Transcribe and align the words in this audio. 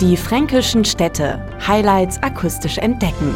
Die 0.00 0.16
fränkischen 0.16 0.86
Städte. 0.86 1.46
Highlights 1.66 2.22
akustisch 2.22 2.78
entdecken. 2.78 3.34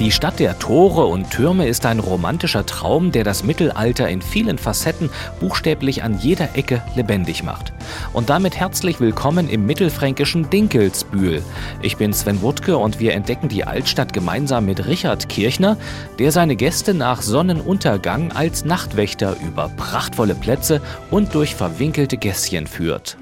Die 0.00 0.10
Stadt 0.10 0.40
der 0.40 0.58
Tore 0.58 1.06
und 1.06 1.30
Türme 1.30 1.68
ist 1.68 1.86
ein 1.86 2.00
romantischer 2.00 2.66
Traum, 2.66 3.12
der 3.12 3.22
das 3.22 3.44
Mittelalter 3.44 4.08
in 4.08 4.22
vielen 4.22 4.58
Facetten 4.58 5.08
buchstäblich 5.38 6.02
an 6.02 6.18
jeder 6.18 6.56
Ecke 6.56 6.82
lebendig 6.96 7.44
macht. 7.44 7.72
Und 8.12 8.28
damit 8.28 8.56
herzlich 8.56 8.98
willkommen 8.98 9.48
im 9.48 9.66
mittelfränkischen 9.66 10.50
Dinkelsbühl. 10.50 11.42
Ich 11.80 11.96
bin 11.96 12.12
Sven 12.12 12.42
Wuttke 12.42 12.76
und 12.76 12.98
wir 12.98 13.14
entdecken 13.14 13.48
die 13.48 13.64
Altstadt 13.64 14.12
gemeinsam 14.12 14.66
mit 14.66 14.84
Richard 14.84 15.28
Kirchner, 15.28 15.76
der 16.18 16.32
seine 16.32 16.56
Gäste 16.56 16.92
nach 16.92 17.22
Sonnenuntergang 17.22 18.32
als 18.32 18.64
Nachtwächter 18.64 19.36
über 19.46 19.70
prachtvolle 19.76 20.34
Plätze 20.34 20.80
und 21.12 21.36
durch 21.36 21.54
verwinkelte 21.54 22.16
Gässchen 22.16 22.66
führt. 22.66 23.16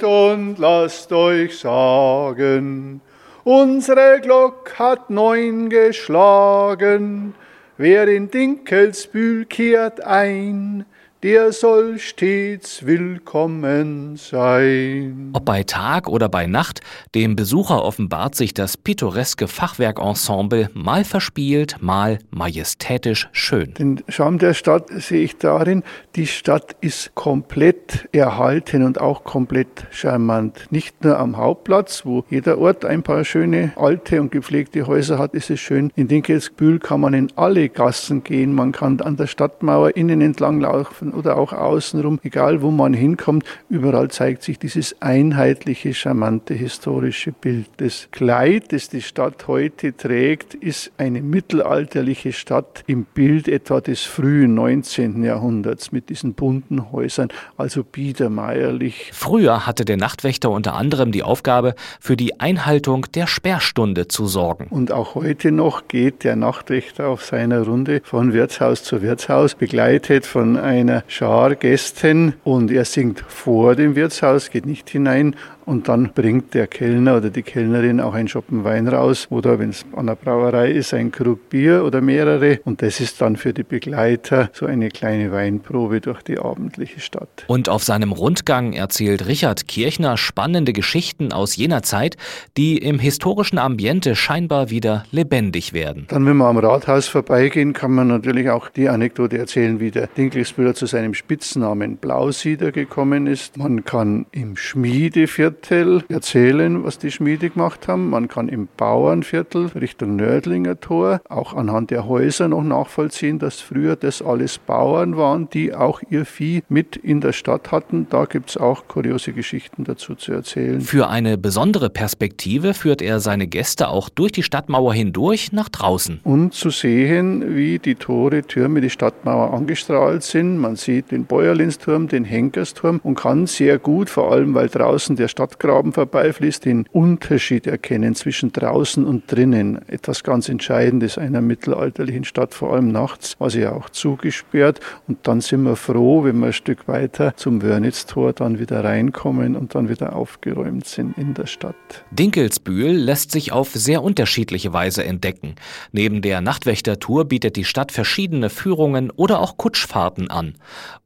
Leute 0.00 0.32
und 0.32 0.58
lasst 0.58 1.12
euch 1.12 1.58
sagen, 1.58 3.00
Unsere 3.44 4.20
Glock 4.20 4.78
hat 4.78 5.10
neun 5.10 5.70
geschlagen, 5.70 7.34
wer 7.76 8.06
in 8.08 8.30
Dinkelsbühl 8.30 9.46
kehrt 9.46 10.02
ein, 10.04 10.84
der 11.22 11.52
soll 11.52 11.98
stets 11.98 12.86
willkommen 12.86 14.16
sein. 14.16 15.30
Ob 15.34 15.44
bei 15.44 15.64
Tag 15.64 16.08
oder 16.08 16.30
bei 16.30 16.46
Nacht, 16.46 16.80
dem 17.14 17.36
Besucher 17.36 17.84
offenbart 17.84 18.34
sich 18.34 18.54
das 18.54 18.78
pittoreske 18.78 19.46
Fachwerkensemble 19.46 20.70
mal 20.72 21.04
verspielt, 21.04 21.76
mal 21.80 22.20
majestätisch 22.30 23.28
schön. 23.32 23.74
Den 23.74 24.02
Charme 24.08 24.38
der 24.38 24.54
Stadt 24.54 24.88
sehe 24.88 25.22
ich 25.22 25.36
darin, 25.36 25.82
die 26.16 26.26
Stadt 26.26 26.74
ist 26.80 27.14
komplett 27.14 28.08
erhalten 28.12 28.82
und 28.82 28.98
auch 28.98 29.22
komplett 29.22 29.86
charmant. 29.90 30.68
Nicht 30.70 31.04
nur 31.04 31.18
am 31.18 31.36
Hauptplatz, 31.36 32.06
wo 32.06 32.24
jeder 32.30 32.56
Ort 32.56 32.86
ein 32.86 33.02
paar 33.02 33.26
schöne 33.26 33.72
alte 33.76 34.22
und 34.22 34.32
gepflegte 34.32 34.86
Häuser 34.86 35.18
hat, 35.18 35.34
ist 35.34 35.50
es 35.50 35.60
schön. 35.60 35.92
In 35.96 36.08
Dinkelsbühl 36.08 36.78
kann 36.78 37.02
man 37.02 37.12
in 37.12 37.30
alle 37.36 37.68
Gassen 37.68 38.24
gehen, 38.24 38.54
man 38.54 38.72
kann 38.72 39.02
an 39.02 39.18
der 39.18 39.26
Stadtmauer 39.26 39.96
innen 39.96 40.22
entlang 40.22 40.60
laufen 40.60 41.09
oder 41.12 41.36
auch 41.36 41.52
außenrum, 41.52 42.20
egal 42.22 42.62
wo 42.62 42.70
man 42.70 42.94
hinkommt, 42.94 43.44
überall 43.68 44.10
zeigt 44.10 44.42
sich 44.42 44.58
dieses 44.58 45.00
einheitliche, 45.00 45.94
charmante 45.94 46.54
historische 46.54 47.32
Bild. 47.32 47.66
Das 47.78 48.08
Kleid, 48.10 48.72
das 48.72 48.88
die 48.88 49.02
Stadt 49.02 49.46
heute 49.48 49.96
trägt, 49.96 50.54
ist 50.54 50.92
eine 50.98 51.22
mittelalterliche 51.22 52.32
Stadt 52.32 52.84
im 52.86 53.04
Bild 53.04 53.48
etwa 53.48 53.80
des 53.80 54.02
frühen 54.02 54.54
19. 54.54 55.24
Jahrhunderts 55.24 55.92
mit 55.92 56.08
diesen 56.08 56.34
bunten 56.34 56.92
Häusern, 56.92 57.28
also 57.56 57.84
biedermeierlich. 57.84 59.10
Früher 59.12 59.66
hatte 59.66 59.84
der 59.84 59.96
Nachtwächter 59.96 60.50
unter 60.50 60.74
anderem 60.74 61.12
die 61.12 61.22
Aufgabe, 61.22 61.74
für 62.00 62.16
die 62.16 62.40
Einhaltung 62.40 63.06
der 63.14 63.26
Sperrstunde 63.26 64.08
zu 64.08 64.26
sorgen. 64.26 64.66
Und 64.70 64.92
auch 64.92 65.14
heute 65.14 65.52
noch 65.52 65.88
geht 65.88 66.24
der 66.24 66.36
Nachtwächter 66.36 67.08
auf 67.08 67.24
seiner 67.24 67.62
Runde 67.62 68.00
von 68.04 68.32
Wirtshaus 68.32 68.82
zu 68.82 69.02
Wirtshaus, 69.02 69.54
begleitet 69.54 70.26
von 70.26 70.56
einer 70.56 70.99
Schar 71.08 71.54
Gästen 71.54 72.34
und 72.44 72.70
er 72.70 72.84
singt 72.84 73.20
vor 73.20 73.74
dem 73.74 73.96
Wirtshaus, 73.96 74.50
geht 74.50 74.66
nicht 74.66 74.90
hinein 74.90 75.36
und 75.70 75.86
dann 75.86 76.12
bringt 76.12 76.52
der 76.54 76.66
Kellner 76.66 77.18
oder 77.18 77.30
die 77.30 77.42
Kellnerin 77.42 78.00
auch 78.00 78.12
einen 78.12 78.26
Schoppen 78.26 78.64
Wein 78.64 78.88
raus 78.88 79.28
oder 79.30 79.60
wenn 79.60 79.70
es 79.70 79.86
an 79.94 80.08
der 80.08 80.16
Brauerei 80.16 80.72
ist, 80.72 80.92
ein 80.92 81.12
Krug 81.12 81.48
Bier 81.48 81.84
oder 81.84 82.00
mehrere 82.00 82.58
und 82.64 82.82
das 82.82 82.98
ist 82.98 83.20
dann 83.20 83.36
für 83.36 83.54
die 83.54 83.62
Begleiter 83.62 84.50
so 84.52 84.66
eine 84.66 84.88
kleine 84.88 85.30
Weinprobe 85.30 86.00
durch 86.00 86.22
die 86.22 86.40
abendliche 86.40 86.98
Stadt. 86.98 87.44
Und 87.46 87.68
auf 87.68 87.84
seinem 87.84 88.10
Rundgang 88.10 88.72
erzählt 88.72 89.28
Richard 89.28 89.68
Kirchner 89.68 90.16
spannende 90.16 90.72
Geschichten 90.72 91.32
aus 91.32 91.54
jener 91.54 91.84
Zeit, 91.84 92.16
die 92.56 92.76
im 92.76 92.98
historischen 92.98 93.58
Ambiente 93.58 94.16
scheinbar 94.16 94.70
wieder 94.70 95.04
lebendig 95.12 95.72
werden. 95.72 96.06
Dann, 96.08 96.26
wenn 96.26 96.36
wir 96.36 96.46
am 96.46 96.58
Rathaus 96.58 97.06
vorbeigehen, 97.06 97.74
kann 97.74 97.92
man 97.92 98.08
natürlich 98.08 98.50
auch 98.50 98.70
die 98.70 98.88
Anekdote 98.88 99.38
erzählen, 99.38 99.78
wie 99.78 99.92
der 99.92 100.08
Dinkelsbühler 100.08 100.74
zu 100.74 100.86
seinem 100.86 101.14
Spitznamen 101.14 101.96
Blausieder 101.96 102.72
gekommen 102.72 103.28
ist. 103.28 103.56
Man 103.56 103.84
kann 103.84 104.26
im 104.32 104.56
Schmiedeviertel 104.56 105.59
erzählen, 106.08 106.84
was 106.84 106.98
die 106.98 107.10
Schmiede 107.10 107.50
gemacht 107.50 107.88
haben. 107.88 108.10
Man 108.10 108.28
kann 108.28 108.48
im 108.48 108.68
Bauernviertel 108.76 109.66
Richtung 109.78 110.16
Nördlinger 110.16 110.80
Tor 110.80 111.20
auch 111.28 111.54
anhand 111.54 111.90
der 111.90 112.06
Häuser 112.06 112.48
noch 112.48 112.62
nachvollziehen, 112.62 113.38
dass 113.38 113.60
früher 113.60 113.96
das 113.96 114.22
alles 114.22 114.58
Bauern 114.58 115.16
waren, 115.16 115.48
die 115.50 115.74
auch 115.74 116.00
ihr 116.10 116.24
Vieh 116.24 116.62
mit 116.68 116.96
in 116.96 117.20
der 117.20 117.32
Stadt 117.32 117.72
hatten. 117.72 118.06
Da 118.10 118.24
gibt 118.24 118.50
es 118.50 118.56
auch 118.56 118.88
kuriose 118.88 119.32
Geschichten 119.32 119.84
dazu 119.84 120.14
zu 120.14 120.32
erzählen. 120.32 120.80
Für 120.80 121.08
eine 121.08 121.38
besondere 121.38 121.90
Perspektive 121.90 122.74
führt 122.74 123.02
er 123.02 123.20
seine 123.20 123.46
Gäste 123.46 123.88
auch 123.88 124.08
durch 124.08 124.32
die 124.32 124.42
Stadtmauer 124.42 124.94
hindurch 124.94 125.52
nach 125.52 125.68
draußen. 125.68 126.20
Und 126.24 126.54
zu 126.54 126.70
sehen, 126.70 127.56
wie 127.56 127.78
die 127.78 127.94
Tore, 127.94 128.42
Türme, 128.42 128.80
die 128.80 128.90
Stadtmauer 128.90 129.52
angestrahlt 129.52 130.22
sind. 130.22 130.58
Man 130.58 130.76
sieht 130.76 131.10
den 131.10 131.24
Bäuerlinsturm, 131.24 132.08
den 132.08 132.24
Henkersturm 132.24 133.00
und 133.02 133.14
kann 133.14 133.46
sehr 133.46 133.78
gut, 133.78 134.10
vor 134.10 134.32
allem 134.32 134.54
weil 134.54 134.68
draußen 134.68 135.16
der 135.16 135.28
Stadtgraben 135.40 135.94
vorbeifließt, 135.94 136.66
den 136.66 136.86
Unterschied 136.92 137.66
erkennen 137.66 138.14
zwischen 138.14 138.52
draußen 138.52 139.06
und 139.06 139.32
drinnen. 139.32 139.80
Etwas 139.88 140.22
ganz 140.22 140.50
Entscheidendes 140.50 141.16
einer 141.16 141.40
mittelalterlichen 141.40 142.24
Stadt, 142.24 142.52
vor 142.52 142.74
allem 142.74 142.92
nachts, 142.92 143.40
war 143.40 143.48
sie 143.48 143.60
ja 143.62 143.72
auch 143.72 143.88
zugesperrt. 143.88 144.80
Und 145.08 145.26
dann 145.26 145.40
sind 145.40 145.62
wir 145.62 145.76
froh, 145.76 146.24
wenn 146.24 146.40
wir 146.40 146.48
ein 146.48 146.52
Stück 146.52 146.88
weiter 146.88 147.34
zum 147.36 147.62
Wörnitztor 147.62 148.34
dann 148.34 148.58
wieder 148.58 148.84
reinkommen 148.84 149.56
und 149.56 149.74
dann 149.74 149.88
wieder 149.88 150.14
aufgeräumt 150.14 150.86
sind 150.86 151.16
in 151.16 151.32
der 151.32 151.46
Stadt. 151.46 151.74
Dinkelsbühl 152.10 152.90
lässt 152.90 153.30
sich 153.30 153.50
auf 153.50 153.70
sehr 153.70 154.02
unterschiedliche 154.02 154.74
Weise 154.74 155.04
entdecken. 155.04 155.54
Neben 155.90 156.20
der 156.20 156.42
Nachtwächtertour 156.42 157.24
bietet 157.24 157.56
die 157.56 157.64
Stadt 157.64 157.92
verschiedene 157.92 158.50
Führungen 158.50 159.10
oder 159.10 159.40
auch 159.40 159.56
Kutschfahrten 159.56 160.30
an. 160.30 160.56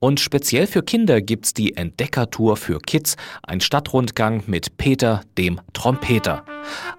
Und 0.00 0.19
speziell 0.19 0.67
für 0.67 0.83
Kinder 0.83 1.21
gibt's 1.21 1.55
die 1.55 1.77
Entdeckertour 1.77 2.56
für 2.56 2.81
Kids, 2.81 3.17
ein 3.44 3.61
Stadtrundgang 3.61 4.24
mit 4.47 4.77
Peter, 4.79 5.21
dem 5.37 5.61
Trompeter. 5.73 6.45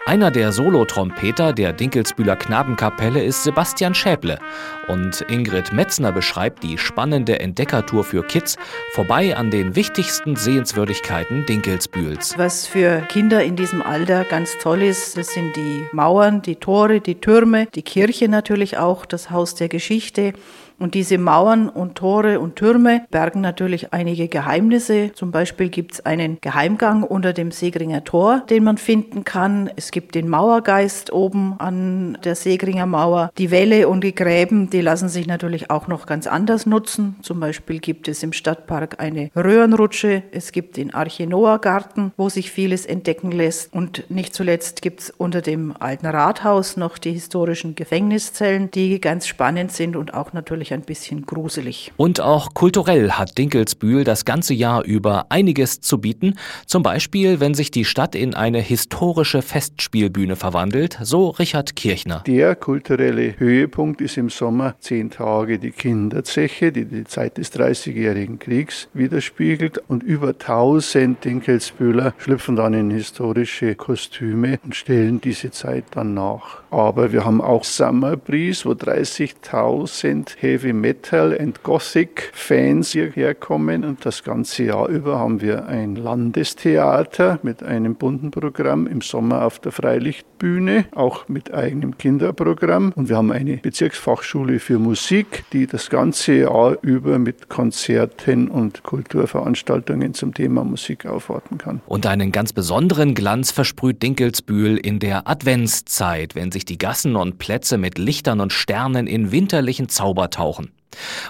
Einer 0.04 0.30
der 0.30 0.52
Solotrompeter 0.52 1.52
der 1.52 1.72
Dinkelsbühler 1.72 2.36
Knabenkapelle 2.36 3.22
ist 3.22 3.42
Sebastian 3.42 3.94
Schäble. 3.94 4.38
Und 4.86 5.22
Ingrid 5.28 5.72
Metzner 5.72 6.12
beschreibt 6.12 6.62
die 6.62 6.78
spannende 6.78 7.40
Entdeckertour 7.40 8.04
für 8.04 8.22
Kids 8.22 8.56
vorbei 8.92 9.36
an 9.36 9.50
den 9.50 9.74
wichtigsten 9.74 10.36
Sehenswürdigkeiten 10.36 11.44
Dinkelsbühls. 11.46 12.38
Was 12.38 12.66
für 12.66 13.00
Kinder 13.08 13.42
in 13.42 13.56
diesem 13.56 13.82
Alter 13.82 14.24
ganz 14.24 14.56
toll 14.58 14.82
ist, 14.82 15.16
das 15.16 15.28
sind 15.28 15.56
die 15.56 15.84
Mauern, 15.92 16.42
die 16.42 16.56
Tore, 16.56 17.00
die 17.00 17.16
Türme, 17.16 17.66
die 17.74 17.82
Kirche 17.82 18.28
natürlich 18.28 18.78
auch, 18.78 19.04
das 19.04 19.30
Haus 19.30 19.56
der 19.56 19.68
Geschichte. 19.68 20.32
Und 20.78 20.94
diese 20.94 21.16
Mauern 21.16 21.68
und 21.68 21.96
Tore 21.96 22.38
und 22.38 22.56
Türme 22.56 23.06
bergen 23.10 23.40
natürlich 23.40 23.92
einige 23.94 24.28
Geheimnisse. 24.28 25.12
Zum 25.14 25.30
Beispiel 25.30 25.70
gibt 25.70 25.92
es 25.94 26.06
einen 26.06 26.38
Geheimgang 26.40 27.02
unter 27.02 27.32
dem 27.32 27.50
Segringer 27.50 28.04
Tor, 28.04 28.42
den 28.50 28.64
man 28.64 28.76
finden 28.76 29.24
kann. 29.24 29.70
Es 29.76 29.90
gibt 29.90 30.14
den 30.14 30.28
Mauergeist 30.28 31.12
oben 31.12 31.54
an 31.58 32.18
der 32.24 32.34
Segringer 32.34 32.86
Mauer. 32.86 33.30
Die 33.38 33.50
Wälle 33.50 33.88
und 33.88 34.04
die 34.04 34.14
Gräben, 34.14 34.68
die 34.68 34.82
lassen 34.82 35.08
sich 35.08 35.26
natürlich 35.26 35.70
auch 35.70 35.88
noch 35.88 36.04
ganz 36.04 36.26
anders 36.26 36.66
nutzen. 36.66 37.16
Zum 37.22 37.40
Beispiel 37.40 37.78
gibt 37.78 38.06
es 38.08 38.22
im 38.22 38.34
Stadtpark 38.34 39.00
eine 39.00 39.30
Röhrenrutsche. 39.34 40.24
Es 40.30 40.52
gibt 40.52 40.76
den 40.76 40.92
Arche 40.92 41.26
Noah 41.26 41.58
Garten, 41.58 42.12
wo 42.18 42.28
sich 42.28 42.50
vieles 42.50 42.84
entdecken 42.84 43.32
lässt. 43.32 43.72
Und 43.72 44.10
nicht 44.10 44.34
zuletzt 44.34 44.82
gibt 44.82 45.00
es 45.00 45.10
unter 45.10 45.40
dem 45.40 45.74
alten 45.80 46.06
Rathaus 46.06 46.76
noch 46.76 46.98
die 46.98 47.12
historischen 47.12 47.74
Gefängniszellen, 47.74 48.70
die 48.70 49.00
ganz 49.00 49.26
spannend 49.26 49.72
sind 49.72 49.96
und 49.96 50.12
auch 50.12 50.34
natürlich 50.34 50.65
natürlich 50.66 50.72
ein 50.72 50.82
bisschen 50.82 51.26
gruselig. 51.26 51.92
Und 51.96 52.20
auch 52.20 52.54
kulturell 52.54 53.12
hat 53.12 53.38
Dinkelsbühl 53.38 54.04
das 54.04 54.24
ganze 54.24 54.54
Jahr 54.54 54.84
über 54.84 55.26
einiges 55.28 55.80
zu 55.80 55.98
bieten. 55.98 56.34
Zum 56.66 56.82
Beispiel, 56.82 57.40
wenn 57.40 57.54
sich 57.54 57.70
die 57.70 57.84
Stadt 57.84 58.14
in 58.14 58.34
eine 58.34 58.60
historische 58.60 59.42
Festspielbühne 59.42 60.36
verwandelt, 60.36 60.98
so 61.02 61.30
Richard 61.30 61.76
Kirchner. 61.76 62.22
Der 62.26 62.54
kulturelle 62.54 63.38
Höhepunkt 63.38 64.00
ist 64.00 64.16
im 64.16 64.30
Sommer 64.30 64.76
zehn 64.80 65.10
Tage 65.10 65.58
die 65.58 65.70
Kinderzeche, 65.70 66.72
die 66.72 66.84
die 66.84 67.04
Zeit 67.04 67.38
des 67.38 67.50
Dreißigjährigen 67.50 68.38
Kriegs 68.38 68.88
widerspiegelt. 68.94 69.78
Und 69.88 70.02
über 70.02 70.28
1000 70.28 71.24
Dinkelsbühler 71.24 72.14
schlüpfen 72.18 72.56
dann 72.56 72.74
in 72.74 72.90
historische 72.90 73.74
Kostüme 73.74 74.58
und 74.64 74.74
stellen 74.74 75.20
diese 75.20 75.50
Zeit 75.50 75.84
dann 75.92 76.14
nach. 76.14 76.62
Aber 76.70 77.12
wir 77.12 77.24
haben 77.24 77.40
auch 77.40 77.64
Summer 77.64 78.16
Breeze, 78.16 78.64
wo 78.64 78.72
30.000 78.72 80.36
Häfen 80.38 80.55
Heavy 80.56 80.72
Metal 80.72 81.36
and 81.38 81.62
Gothic 81.64 82.30
Fans 82.32 82.92
hierher 82.92 83.34
kommen. 83.34 83.84
Und 83.84 84.06
das 84.06 84.24
ganze 84.24 84.64
Jahr 84.64 84.88
über 84.88 85.18
haben 85.18 85.42
wir 85.42 85.66
ein 85.66 85.96
Landestheater 85.96 87.38
mit 87.42 87.62
einem 87.62 87.96
bunten 87.96 88.30
Programm, 88.30 88.86
im 88.86 89.02
Sommer 89.02 89.44
auf 89.44 89.58
der 89.58 89.70
Freilichtbühne, 89.70 90.86
auch 90.94 91.28
mit 91.28 91.52
eigenem 91.52 91.98
Kinderprogramm. 91.98 92.94
Und 92.96 93.10
wir 93.10 93.18
haben 93.18 93.32
eine 93.32 93.58
Bezirksfachschule 93.58 94.58
für 94.58 94.78
Musik, 94.78 95.44
die 95.52 95.66
das 95.66 95.90
ganze 95.90 96.32
Jahr 96.32 96.78
über 96.80 97.18
mit 97.18 97.50
Konzerten 97.50 98.48
und 98.48 98.82
Kulturveranstaltungen 98.82 100.14
zum 100.14 100.32
Thema 100.32 100.64
Musik 100.64 101.04
aufwarten 101.04 101.58
kann. 101.58 101.82
Und 101.84 102.06
einen 102.06 102.32
ganz 102.32 102.54
besonderen 102.54 103.14
Glanz 103.14 103.50
versprüht 103.50 104.02
Dinkelsbühl 104.02 104.78
in 104.78 105.00
der 105.00 105.28
Adventszeit, 105.28 106.34
wenn 106.34 106.50
sich 106.50 106.64
die 106.64 106.78
Gassen 106.78 107.14
und 107.14 107.36
Plätze 107.36 107.76
mit 107.76 107.98
Lichtern 107.98 108.40
und 108.40 108.54
Sternen 108.54 109.06
in 109.06 109.32
winterlichen 109.32 109.90
Zauber 109.90 110.30
tauchen. 110.46 110.70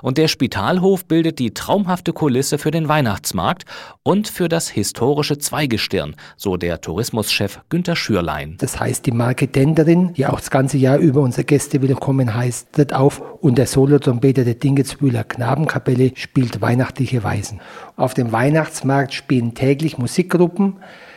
Und 0.03 0.19
der 0.19 0.29
Spitalhof 0.29 1.07
bildet 1.07 1.39
die 1.39 1.53
traumhafte 1.53 2.13
Kulisse 2.13 2.59
für 2.59 2.71
den 2.71 2.87
Weihnachtsmarkt 2.87 3.65
und 4.05 4.29
für 4.29 4.49
das 4.49 4.69
historische 4.69 5.39
Zweigestirn, 5.39 6.15
so 6.37 6.57
der 6.57 6.81
Tourismuschef 6.81 7.61
Günter 7.69 7.97
Schürlein. 7.97 8.57
Das 8.59 8.79
heißt, 8.79 9.07
die 9.07 9.13
Marke 9.13 9.49
Denderin, 9.49 10.13
die 10.15 10.27
auch 10.27 10.39
das 10.39 10.51
ganze 10.51 10.77
Jahr 10.77 10.99
über 10.99 11.21
unsere 11.21 11.45
Gäste 11.45 11.83
willkommen 11.83 12.35
heißt, 12.35 12.75
tritt 12.75 12.93
auf 12.93 13.23
und 13.41 13.59
der 13.59 13.67
Solotrompeter 13.67 14.45
der 14.45 14.55
Dingelsbühler 14.55 15.25
Knabenkapelle 15.25 16.13
spielt 16.15 16.61
weihnachtliche 16.61 17.25
Weisen. 17.25 17.61
Auf 17.97 18.15
dem 18.15 18.31
Weihnachtsmarkt 18.31 19.15
spielen 19.15 19.55
täglich 19.55 19.99
Musikgruppen, 19.99 20.77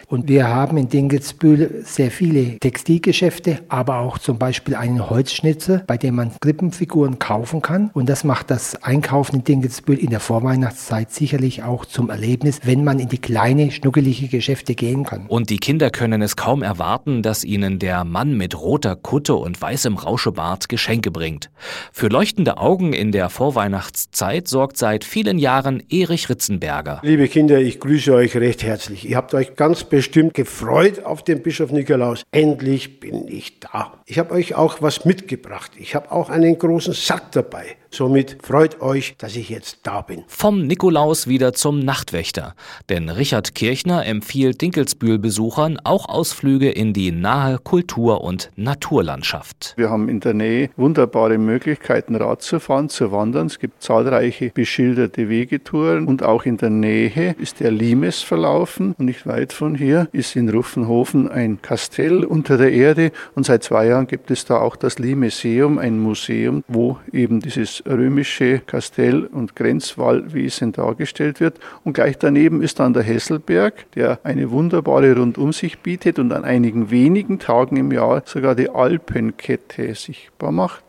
und 0.10 0.28
wir 0.28 0.48
haben 0.48 0.78
in 0.78 0.90
Dingelsbühl 0.90 1.84
sehr 1.86 2.10
viele 2.10 2.58
Textilgeschäfte, 2.58 3.60
aber 3.70 4.00
auch 4.00 4.18
zum 4.18 4.40
Beispiel 4.40 4.74
einen 4.76 5.08
Holzschnitzer, 5.08 5.84
bei 5.86 5.98
dem 5.98 6.16
man 6.16 6.32
Krippenfiguren 6.42 7.20
kaufen 7.20 7.62
kann. 7.62 7.92
Und 7.94 8.10
das 8.10 8.24
macht 8.24 8.50
das 8.50 8.82
Einkaufen 8.84 9.36
in 9.36 9.44
Dingelsbühl 9.44 10.00
in 10.00 10.10
der 10.10 10.20
Vorweihnachtszeit 10.20 11.12
sicherlich 11.12 11.64
auch 11.64 11.86
zum 11.86 12.10
Erlebnis, 12.10 12.62
wenn 12.64 12.84
man 12.84 13.00
in 13.00 13.10
die 13.10 13.20
kleine, 13.20 13.70
schnuckelige 13.70 14.28
Geschäfte 14.30 14.74
gehen 14.74 15.04
kann. 15.04 15.28
Und 15.28 15.52
die 15.52 15.58
Kinder 15.58 15.92
können 15.92 16.24
es 16.24 16.36
kaum 16.36 16.64
erwarten, 16.64 17.22
dass 17.22 17.44
ihnen 17.44 17.78
der 17.78 18.04
Mann 18.04 18.36
mit 18.36 18.60
roter 18.60 18.96
Kutte 18.96 19.36
und 19.36 19.62
weißem 19.62 19.96
Rauschebart 19.96 20.70
Geschenke 20.70 21.12
bringt. 21.12 21.52
Für 21.92 22.08
leuchtende 22.08 22.58
Augen 22.58 22.94
in 22.94 23.12
der 23.12 23.30
Vorweihnachtszeit 23.30 24.48
sorgt 24.48 24.78
seit 24.78 25.04
vielen 25.04 25.38
Jahren 25.38 25.84
Erich 25.90 26.30
Ritzenberger. 26.30 27.00
Liebe 27.04 27.28
Kinder, 27.28 27.60
ich 27.60 27.80
grüße 27.80 28.12
euch 28.12 28.36
recht 28.36 28.64
herzlich. 28.64 29.08
Ihr 29.08 29.16
habt 29.16 29.36
euch 29.36 29.56
ganz 29.56 29.84
bestimmt 30.00 30.34
gefreut 30.34 31.04
auf 31.04 31.24
den 31.24 31.44
Bischof 31.44 31.74
Nikolaus. 31.74 32.24
Endlich 32.32 33.02
bin 33.02 33.28
ich 33.28 33.60
da. 33.60 34.02
Ich 34.06 34.18
habe 34.18 34.34
euch 34.34 34.56
auch 34.56 34.82
was 34.82 35.04
mitgebracht. 35.04 35.72
Ich 35.78 35.94
habe 35.94 36.10
auch 36.14 36.30
einen 36.30 36.58
großen 36.58 36.94
Sack 36.94 37.34
dabei. 37.34 37.76
Somit 37.92 38.38
freut 38.44 38.82
euch, 38.82 39.16
dass 39.18 39.36
ich 39.36 39.50
jetzt 39.50 39.80
da 39.84 40.02
bin. 40.02 40.24
Vom 40.28 40.68
Nikolaus 40.68 41.28
wieder 41.28 41.54
zum 41.54 41.80
Nachtwächter. 41.80 42.54
Denn 42.88 43.10
Richard 43.10 43.56
Kirchner 43.56 44.06
empfiehlt 44.06 44.62
Dinkelsbühl-Besuchern 44.62 45.80
auch 45.84 46.08
Ausflüge 46.08 46.70
in 46.70 46.94
die 46.94 47.12
nahe 47.12 47.58
Kultur- 47.58 48.24
und 48.24 48.52
Naturlandschaft. 48.56 49.74
Wir 49.76 49.90
haben 49.90 50.08
in 50.08 50.20
der 50.20 50.36
Nähe 50.36 50.70
wunderbare 50.78 51.40
Möglichkeiten, 51.40 52.16
Rad 52.16 52.44
zu 52.44 52.60
fahren, 52.60 52.90
zu 52.90 53.12
wandern. 53.12 53.48
Es 53.48 53.58
gibt 53.58 53.82
zahlreiche 53.82 54.52
beschilderte 54.54 55.28
Wegetouren 55.28 56.06
und 56.08 56.22
auch 56.22 56.46
in 56.46 56.58
der 56.58 56.70
Nähe 56.70 57.36
ist 57.40 57.60
der 57.60 57.72
Limes 57.72 58.22
verlaufen. 58.22 58.94
Und 59.00 59.06
nicht 59.06 59.26
weit 59.26 59.52
von 59.52 59.74
hier 59.74 60.08
ist 60.12 60.36
in 60.36 60.50
Ruffenhofen 60.50 61.30
ein 61.30 61.62
Kastell 61.62 62.24
unter 62.24 62.58
der 62.58 62.72
Erde 62.72 63.12
und 63.34 63.46
seit 63.46 63.64
zwei 63.64 63.88
Jahren 63.88 64.06
gibt 64.06 64.30
es 64.30 64.46
da 64.46 64.60
auch 64.60 64.76
das 64.76 65.00
Limeseum, 65.00 65.80
ein 65.80 66.00
Museum, 66.00 66.64
wo 66.68 66.98
eben 67.12 67.40
dieses 67.40 67.79
römische 67.86 68.60
Kastell 68.60 69.26
und 69.26 69.56
Grenzwallwesen 69.56 70.72
dargestellt 70.72 71.40
wird. 71.40 71.60
Und 71.84 71.94
gleich 71.94 72.18
daneben 72.18 72.62
ist 72.62 72.80
dann 72.80 72.94
der 72.94 73.04
Hesselberg, 73.04 73.92
der 73.94 74.20
eine 74.24 74.52
wunderbare 74.52 75.16
Rundumsicht 75.16 75.84
bietet 75.84 76.20
und 76.20 76.32
an 76.32 76.44
einigen 76.44 76.92
wenigen 76.92 77.40
Tagen 77.40 77.78
im 77.78 77.92
Jahr 77.92 78.24
sogar 78.26 78.56
die 78.56 78.70
Alpenkette 78.70 79.94
sichtbar 79.96 80.52
macht. 80.52 80.89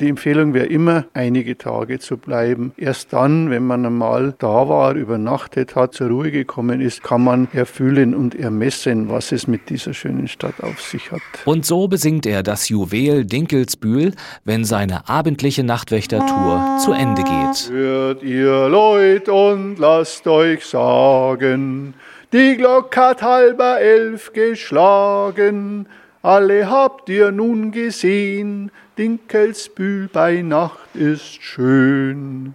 Die 0.00 0.08
Empfehlung 0.08 0.54
wäre 0.54 0.66
immer, 0.66 1.04
einige 1.14 1.58
Tage 1.58 1.98
zu 1.98 2.16
bleiben. 2.16 2.72
Erst 2.76 3.12
dann, 3.12 3.50
wenn 3.50 3.66
man 3.66 3.84
einmal 3.84 4.34
da 4.38 4.68
war, 4.68 4.94
übernachtet 4.94 5.76
hat, 5.76 5.94
zur 5.94 6.08
Ruhe 6.08 6.30
gekommen 6.30 6.80
ist, 6.80 7.02
kann 7.02 7.22
man 7.22 7.48
erfüllen 7.52 8.14
und 8.14 8.34
ermessen, 8.34 9.10
was 9.10 9.32
es 9.32 9.46
mit 9.46 9.68
dieser 9.68 9.92
schönen 9.92 10.28
Stadt 10.28 10.60
auf 10.62 10.80
sich 10.80 11.10
hat. 11.12 11.20
Und 11.44 11.66
so 11.66 11.88
besingt 11.88 12.26
er 12.26 12.42
das 12.42 12.68
Juwel 12.68 13.24
Dinkelsbühl, 13.24 14.14
wenn 14.44 14.64
seine 14.64 15.08
abendliche 15.08 15.64
Nachtwächtertour 15.64 16.78
zu 16.82 16.92
Ende 16.92 17.22
geht. 17.22 17.70
Hört 17.70 18.22
ihr 18.22 18.68
Leut 18.68 19.28
und 19.28 19.78
lasst 19.78 20.26
euch 20.26 20.64
sagen, 20.64 21.94
die 22.32 22.56
Glocke 22.56 23.00
hat 23.00 23.22
halber 23.22 23.80
elf 23.80 24.32
geschlagen, 24.32 25.88
alle 26.22 26.68
habt 26.68 27.08
ihr 27.08 27.32
nun 27.32 27.72
gesehen, 27.72 28.70
Dinkelsbühl 28.98 30.08
bei 30.12 30.42
Nacht 30.42 30.94
ist 30.94 31.42
schön. 31.42 32.54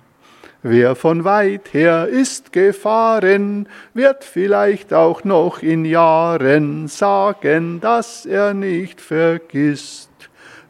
Wer 0.62 0.96
von 0.96 1.24
weit 1.24 1.74
her 1.74 2.08
ist 2.08 2.52
gefahren, 2.52 3.68
wird 3.94 4.24
vielleicht 4.24 4.94
auch 4.94 5.24
noch 5.24 5.62
in 5.62 5.86
Jahren 5.86 6.88
sagen, 6.88 7.80
dass 7.82 8.26
er 8.26 8.54
nicht 8.56 9.00
vergisst, 9.00 10.10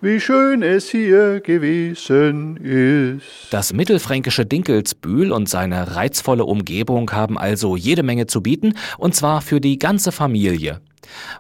wie 0.06 0.20
schön 0.20 0.62
es 0.62 0.90
hier 0.90 1.40
gewesen 1.42 2.58
ist. 2.58 3.48
Das 3.50 3.74
mittelfränkische 3.74 4.46
Dinkelsbühl 4.46 5.32
und 5.32 5.50
seine 5.50 5.96
reizvolle 5.96 6.46
Umgebung 6.46 7.12
haben 7.12 7.38
also 7.38 7.76
jede 7.76 8.04
Menge 8.04 8.28
zu 8.28 8.42
bieten, 8.42 8.76
und 9.00 9.16
zwar 9.16 9.42
für 9.42 9.60
die 9.60 9.80
ganze 9.80 10.12
Familie. 10.12 10.80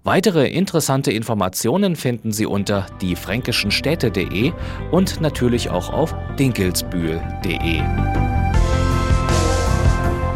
Weitere 0.03 0.47
interessante 0.47 1.11
Informationen 1.11 1.95
finden 1.95 2.31
Sie 2.31 2.45
unter 2.47 2.87
diefränkischenstädte.de 3.01 4.51
und 4.91 5.21
natürlich 5.21 5.69
auch 5.69 5.91
auf 5.91 6.15
dinkelsbühl.de. 6.39 7.81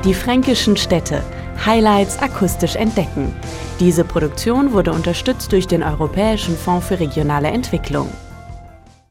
Die 0.06 0.14
fränkischen 0.14 0.78
Städte. 0.78 1.24
Highlights 1.66 2.20
akustisch 2.20 2.76
entdecken. 2.76 3.34
Diese 3.80 4.04
Produktion 4.04 4.74
wurde 4.74 4.92
unterstützt 4.92 5.52
durch 5.52 5.68
den 5.68 5.84
Europäischen 5.84 6.58
Fonds 6.58 6.88
für 6.88 7.00
regionale 7.00 7.50
Entwicklung. 7.50 8.10